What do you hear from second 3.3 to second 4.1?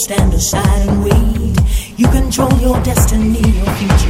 your future.